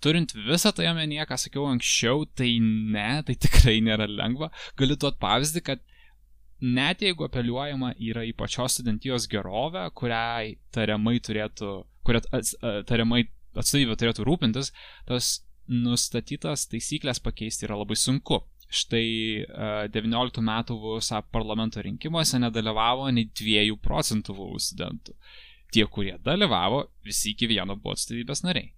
Turint 0.01 0.33
visą 0.33 0.71
tai 0.73 0.87
omenyje, 0.89 1.25
ką 1.29 1.37
sakiau 1.37 1.67
anksčiau, 1.69 2.25
tai 2.37 2.55
ne, 2.61 3.21
tai 3.25 3.35
tikrai 3.37 3.79
nėra 3.85 4.07
lengva. 4.09 4.49
Galiu 4.77 4.97
duoti 4.99 5.21
pavyzdį, 5.21 5.63
kad 5.65 5.83
net 6.61 7.01
jeigu 7.01 7.25
apeliuojama 7.25 7.95
yra 7.99 8.23
į 8.27 8.35
pačios 8.37 8.77
studentijos 8.77 9.27
gerovę, 9.31 9.87
kuriai 9.97 10.55
tariamai 10.73 11.17
turėtų, 11.19 11.73
kuria 12.05 12.21
tariamai 12.87 13.25
atstovybė 13.57 13.97
turėtų 13.99 14.25
rūpintis, 14.27 14.71
tas 15.09 15.41
nustatytas 15.71 16.67
taisyklės 16.71 17.21
pakeisti 17.23 17.67
yra 17.67 17.79
labai 17.81 17.97
sunku. 17.99 18.41
Štai 18.71 19.43
19 19.91 20.39
metų 20.47 20.77
VUSA 20.79 21.19
parlamento 21.27 21.81
rinkimuose 21.83 22.39
nedalyvavo 22.39 23.09
nei 23.11 23.27
2 23.27 23.75
procentų 23.83 24.35
VU 24.37 24.59
studentų. 24.63 25.17
Tie, 25.75 25.83
kurie 25.91 26.15
dalyvavo, 26.23 26.85
visi 27.03 27.33
iki 27.33 27.49
vieno 27.51 27.75
buvo 27.75 27.97
atstovybės 27.97 28.45
nariai. 28.47 28.71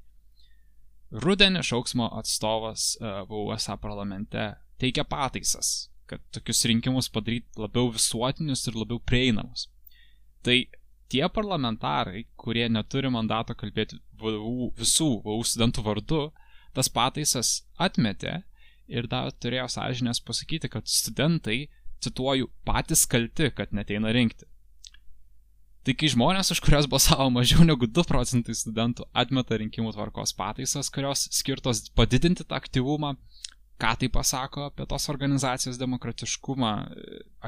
Rudenį 1.14 1.62
šauksmo 1.62 2.10
atstovas 2.18 2.96
VUSA 3.30 3.78
parlamente 3.78 4.56
teikia 4.82 5.06
pataisas, 5.06 5.93
kad 6.10 6.22
tokius 6.36 6.64
rinkimus 6.70 7.10
padaryti 7.14 7.62
labiau 7.62 7.92
visuotinius 7.94 8.68
ir 8.68 8.78
labiau 8.78 9.00
prieinamus. 9.00 9.68
Tai 10.44 10.58
tie 11.12 11.24
parlamentarai, 11.30 12.26
kurie 12.40 12.66
neturi 12.70 13.12
mandato 13.14 13.56
kalbėti 13.56 14.00
visų 14.20 15.10
VU 15.26 15.42
studentų 15.46 15.84
vardu, 15.86 16.24
tas 16.74 16.90
pataisas 16.90 17.62
atmetė 17.78 18.42
ir 18.90 19.08
dar 19.08 19.32
turėjo 19.32 19.70
sąžinės 19.76 20.24
pasakyti, 20.26 20.72
kad 20.72 20.90
studentai 20.90 21.68
cituoju, 22.04 22.50
patys 22.68 23.06
kalti, 23.08 23.52
kad 23.56 23.72
neteina 23.72 24.12
rinkti. 24.16 24.50
Tai 25.84 25.94
kai 26.00 26.08
žmonės, 26.08 26.52
už 26.56 26.62
kurios 26.64 26.88
balsavo 26.88 27.28
mažiau 27.36 27.66
negu 27.68 27.88
2 27.92 28.06
procentai 28.08 28.56
studentų, 28.56 29.04
atmeta 29.12 29.58
rinkimų 29.60 29.92
tvarkos 29.96 30.32
pataisas, 30.36 30.92
kurios 30.94 31.26
skirtos 31.36 31.90
padidinti 31.96 32.46
tą 32.48 32.56
aktyvumą, 32.56 33.18
ką 33.84 33.92
tai 34.00 34.10
pasako 34.10 34.70
apie 34.70 34.88
tos 34.88 35.10
organizacijos 35.12 35.80
demokratiškumą, 35.82 36.72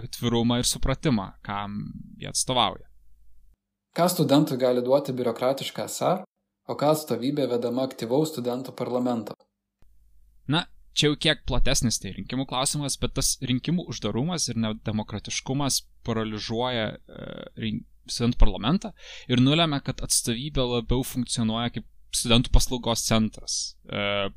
atvirumą 0.02 0.60
ir 0.60 0.68
supratimą, 0.68 1.30
kam 1.46 1.80
jie 2.20 2.30
atstovauja. 2.30 2.90
Ką 3.96 4.10
studentui 4.12 4.58
gali 4.60 4.84
duoti 4.84 5.16
biurokratišką 5.16 5.88
SAR, 5.88 6.24
o 6.68 6.76
ką 6.76 6.92
atstovybė 6.96 7.48
vedama 7.54 7.86
aktyvaus 7.88 8.34
studentų 8.34 8.76
parlamento? 8.76 9.38
Na, 10.52 10.66
čia 10.92 11.10
jau 11.10 11.20
kiek 11.28 11.46
platesnis 11.48 12.02
tai 12.04 12.12
rinkimų 12.18 12.48
klausimas, 12.50 13.00
bet 13.00 13.16
tas 13.16 13.36
rinkimų 13.40 13.88
uždarumas 13.94 14.50
ir 14.52 14.60
nedemokratiškumas 14.60 15.86
paralyžuoja 16.06 16.90
e, 16.92 17.72
studentų 18.12 18.42
parlamentą 18.44 18.92
ir 19.32 19.42
nulėmė, 19.42 19.80
kad 19.86 20.04
atstovybė 20.04 20.68
labiau 20.76 21.06
funkcionuoja 21.08 21.78
kaip 21.78 21.88
studentų 22.16 22.52
paslaugos 22.52 23.08
centras. 23.08 23.78
E, 23.88 24.28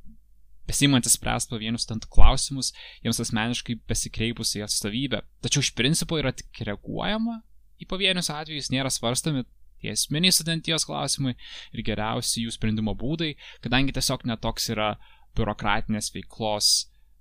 besimantis 0.69 1.17
spręsti 1.17 1.55
pavienius 1.55 1.87
studentų 1.87 2.11
klausimus, 2.13 2.73
jiems 3.05 3.21
asmeniškai 3.25 3.79
besikreipus 3.89 4.55
į 4.59 4.65
atstovybę. 4.67 5.23
Tačiau 5.45 5.65
iš 5.65 5.73
principo 5.79 6.19
yra 6.21 6.35
tik 6.37 6.63
reaguojama 6.69 7.41
į 7.81 7.89
pavienius 7.89 8.31
atvejus, 8.35 8.71
nėra 8.75 8.93
svarstami 8.93 9.47
tie 9.83 9.93
esminiai 9.95 10.35
studentijos 10.35 10.87
klausimai 10.89 11.35
ir 11.73 11.85
geriausi 11.87 12.45
jų 12.45 12.55
sprendimo 12.55 12.95
būdai, 12.99 13.35
kadangi 13.65 13.95
tiesiog 13.97 14.27
netoks 14.29 14.73
yra 14.75 14.95
biurokratinės 15.39 16.11
veiklos, 16.15 16.73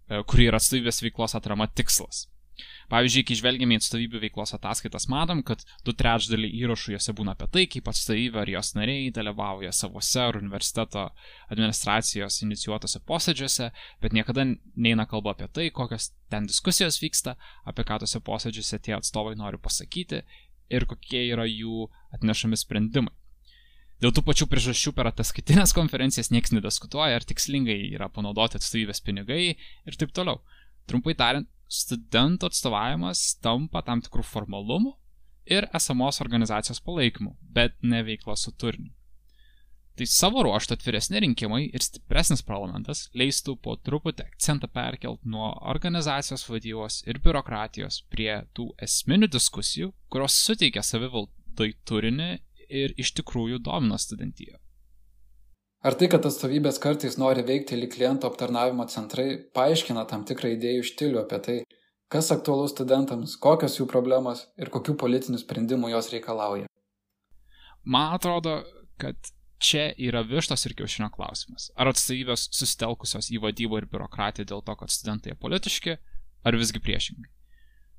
e, 0.09 0.23
kuri 0.29 0.49
yra 0.49 0.61
atstovybės 0.61 1.03
veiklos 1.05 1.37
atrama 1.37 1.69
tikslas. 1.69 2.25
Pavyzdžiui, 2.87 3.25
kai 3.27 3.35
žvelgiame 3.35 3.75
į 3.75 3.81
atstovybių 3.81 4.21
veiklos 4.21 4.53
ataskaitas, 4.55 5.09
matom, 5.11 5.41
kad 5.43 5.65
du 5.83 5.91
trečdaliai 5.91 6.53
įrašų 6.61 6.93
juose 6.93 7.13
būna 7.17 7.33
apie 7.35 7.49
tai, 7.51 7.65
kaip 7.67 7.89
atstovybė 7.91 8.39
ar 8.45 8.51
jos 8.53 8.69
nariai 8.77 9.09
dalyvauja 9.11 9.73
savose 9.75 10.21
ar 10.23 10.39
universiteto 10.39 11.03
administracijos 11.51 12.39
inicijuotose 12.45 13.03
posėdžiuose, 13.09 13.69
bet 14.03 14.15
niekada 14.15 14.47
neina 14.79 15.03
kalba 15.11 15.35
apie 15.35 15.49
tai, 15.51 15.67
kokios 15.75 16.13
ten 16.31 16.47
diskusijos 16.47 17.01
vyksta, 17.03 17.35
apie 17.67 17.83
ką 17.87 17.99
tose 18.05 18.23
posėdžiuose 18.23 18.79
tie 18.87 18.95
atstovai 18.95 19.35
nori 19.35 19.59
pasakyti 19.59 20.23
ir 20.71 20.87
kokie 20.87 21.25
yra 21.27 21.43
jų 21.43 21.89
atnešami 22.15 22.59
sprendimai. 22.59 23.11
Dėl 23.99 24.13
tų 24.13 24.21
pačių 24.27 24.45
priežasčių 24.47 24.91
per 24.93 25.09
ataskaitinės 25.09 25.73
konferencijas 25.75 26.29
niekas 26.31 26.53
nediskutuoja, 26.53 27.17
ar 27.17 27.27
tikslingai 27.27 27.79
yra 27.97 28.07
panaudoti 28.13 28.59
atstovybės 28.59 29.01
pinigai 29.03 29.55
ir 29.57 29.99
taip 29.99 30.13
toliau. 30.13 30.43
Trumpai 30.87 31.17
tariant, 31.17 31.49
studentų 31.67 32.49
atstovavimas 32.51 33.23
tampa 33.43 33.83
tam 33.85 34.01
tikrų 34.03 34.25
formalumų 34.25 34.93
ir 35.47 35.67
esamos 35.75 36.21
organizacijos 36.23 36.79
palaikymu, 36.83 37.35
bet 37.41 37.75
ne 37.81 38.03
veikla 38.03 38.35
su 38.35 38.51
turiniu. 38.51 38.93
Tai 39.97 40.05
savo 40.05 40.43
ruoštų 40.45 40.75
atviresni 40.77 41.23
rinkimai 41.23 41.63
ir 41.73 41.81
stipresnis 41.81 42.43
parlamentas 42.45 43.07
leistų 43.17 43.55
po 43.65 43.73
truputį 43.81 44.27
akcentą 44.27 44.69
perkelt 44.69 45.23
nuo 45.25 45.47
organizacijos 45.71 46.45
vadybos 46.51 46.99
ir 47.09 47.17
biurokratijos 47.23 48.03
prie 48.13 48.29
tų 48.53 48.67
esminių 48.85 49.31
diskusijų, 49.33 49.89
kurios 50.13 50.37
suteikia 50.45 50.85
savivaldai 50.85 51.71
turinį 51.89 52.29
ir 52.69 52.93
iš 53.01 53.15
tikrųjų 53.17 53.57
domina 53.65 53.97
studentiją. 53.97 54.59
Ar 55.85 55.93
tai, 55.93 56.07
kad 56.09 56.25
atstovybės 56.25 56.79
kartais 56.81 57.19
nori 57.21 57.43
veikti 57.45 57.77
lyg 57.77 57.91
kliento 57.93 58.29
aptarnavimo 58.29 58.87
centrai, 58.89 59.35
paaiškina 59.53 60.07
tam 60.09 60.23
tikrą 60.25 60.55
idėjų 60.55 60.87
štilių 60.89 61.19
apie 61.21 61.39
tai, 61.45 61.57
kas 62.09 62.31
aktualu 62.33 62.65
studentams, 62.71 63.35
kokios 63.37 63.77
jų 63.77 63.85
problemos 63.91 64.47
ir 64.57 64.71
kokių 64.73 64.97
politinių 64.97 65.41
sprendimų 65.43 65.93
jos 65.93 66.09
reikalauja? 66.15 66.65
Man 67.85 68.17
atrodo, 68.17 68.63
kad 68.97 69.29
čia 69.61 69.91
yra 70.01 70.23
vištos 70.25 70.65
ir 70.65 70.75
kiaušinio 70.77 71.11
klausimas. 71.13 71.69
Ar 71.77 71.91
atstovybės 71.93 72.49
susitelkusios 72.57 73.29
į 73.33 73.41
vadybą 73.45 73.83
ir 73.83 73.89
biurokratiją 73.91 74.49
dėl 74.49 74.65
to, 74.65 74.75
kad 74.81 74.93
studentai 74.93 75.37
politiški, 75.37 75.97
ar 76.41 76.57
visgi 76.57 76.81
priešingai? 76.81 77.29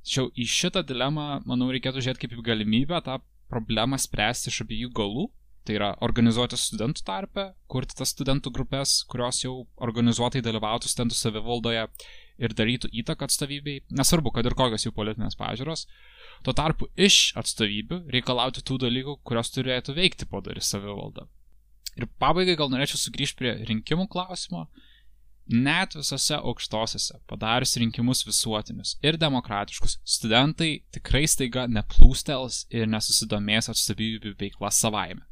Tačiau 0.03 0.31
į 0.35 0.51
šitą 0.51 0.83
dilemą, 0.87 1.45
manau, 1.47 1.71
reikėtų 1.75 2.03
žiūrėti 2.03 2.27
kaip 2.27 2.37
į 2.39 2.45
galimybę 2.47 3.01
tą 3.07 3.19
problemą 3.51 3.99
spręsti 4.03 4.51
iš 4.53 4.63
abiejų 4.67 4.91
galų 4.99 5.29
Tai 5.67 5.75
yra 5.77 5.89
organizuoti 6.05 6.57
studentų 6.57 7.03
tarpę, 7.05 7.51
kurti 7.69 7.99
tas 7.99 8.15
studentų 8.15 8.53
grupės, 8.57 9.03
kurios 9.11 9.43
jau 9.43 9.67
organizuotai 9.85 10.41
dalyvautų 10.45 10.89
studentų 10.89 11.19
savivaldoje 11.19 11.85
ir 12.39 12.55
darytų 12.55 12.91
įtaką 13.03 13.27
atstovybei, 13.29 13.83
nesvarbu, 13.91 14.33
kad 14.35 14.47
ir 14.47 14.57
kokios 14.59 14.87
jų 14.87 14.95
politinės 14.97 15.37
pažiūros. 15.39 15.85
Tuo 16.47 16.55
tarpu 16.57 16.89
iš 16.97 17.33
atstovybių 17.39 18.05
reikalauti 18.15 18.63
tų 18.63 18.79
dalykų, 18.87 19.19
kurios 19.27 19.51
turėtų 19.55 19.97
veikti 19.99 20.29
padarį 20.31 20.63
savivaldą. 20.65 21.27
Ir 21.99 22.07
pabaigai 22.23 22.55
gal 22.59 22.71
norėčiau 22.71 23.01
sugrįžti 23.03 23.41
prie 23.41 23.55
rinkimų 23.69 24.07
klausimo. 24.13 24.69
Net 25.49 25.95
visose 25.97 26.37
aukštosiose, 26.37 27.23
padarius 27.27 27.73
rinkimus 27.81 28.21
visuotinius 28.27 28.99
ir 29.01 29.17
demokratiškus, 29.17 29.97
studentai 30.05 30.83
tikrai 30.93 31.25
staiga 31.25 31.65
neplūstels 31.73 32.67
ir 32.69 32.85
nesusidomės 32.93 33.71
atstovybių 33.73 34.35
veikla 34.39 34.71
savaime. 34.77 35.25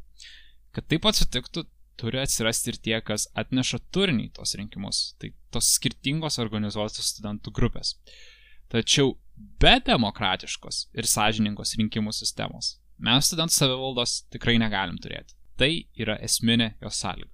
Kad 0.76 0.88
taip 0.92 1.06
atsitiktų, 1.08 1.64
turi 1.96 2.20
atsirasti 2.20 2.74
ir 2.74 2.80
tie, 2.84 2.96
kas 3.00 3.30
atneša 3.32 3.80
turinį 3.96 4.34
tos 4.36 4.52
rinkimus. 4.60 5.14
Tai 5.16 5.32
tos 5.54 5.70
skirtingos 5.78 6.36
organizuotos 6.42 7.14
studentų 7.14 7.54
grupės. 7.56 7.94
Tačiau 8.68 9.14
be 9.62 9.78
demokratiškos 9.86 10.90
ir 10.98 11.08
sąžiningos 11.08 11.78
rinkimų 11.80 12.12
sistemos 12.12 12.74
mes 12.98 13.28
studentų 13.28 13.54
savivaldos 13.54 14.20
tikrai 14.32 14.56
negalim 14.60 14.98
turėti. 15.02 15.34
Tai 15.56 15.70
yra 15.96 16.18
esminė 16.24 16.74
jos 16.82 17.00
sąlyga. 17.00 17.32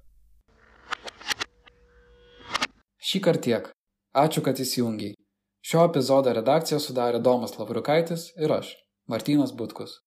Šį 3.02 3.20
kartą 3.22 3.42
tiek. 3.48 3.70
Ačiū, 4.14 4.42
kad 4.46 4.58
įsijungiai. 4.62 5.16
Šio 5.62 5.86
epizodo 5.88 6.30
redakciją 6.34 6.78
sudarė 6.82 7.18
Domas 7.22 7.54
Lavriukaitis 7.58 8.30
ir 8.38 8.52
aš, 8.54 8.74
Martynas 9.10 9.54
Butkus. 9.54 9.98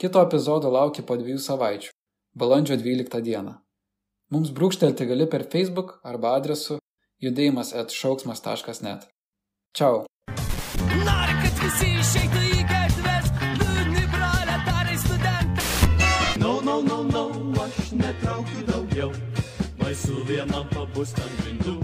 Kito 0.00 0.22
epizodo 0.22 0.70
laukia 0.74 1.04
po 1.06 1.18
dviejų 1.18 1.42
savaičių 1.42 1.92
balandžio 2.34 2.76
12 2.76 3.22
dieną. 3.22 3.54
Mums 4.34 4.50
brūkštelti 4.56 5.06
gali 5.06 5.26
per 5.30 5.44
Facebook 5.52 5.98
arba 6.02 6.34
adresu 6.38 6.78
judėjimas 7.22 7.72
atšauksmas.net. 7.82 9.06
Čiau. 9.76 10.04
Nori, 11.06 11.36
kad 11.42 11.62
visi 11.62 11.90
išeitų 12.00 12.42
į 12.50 12.66
gatves, 12.70 13.30
liūdni 13.60 14.04
proletarai 14.14 14.98
studentai. 15.04 16.36
No, 16.42 16.58
no, 16.66 16.80
no, 16.82 17.02
no, 17.14 17.24
aš 17.64 17.94
netraukiu 18.00 18.66
daugiau, 18.70 19.12
baisu 19.82 20.22
vienam 20.30 20.66
pabūst 20.74 21.20
ant 21.22 21.42
grindų. 21.42 21.83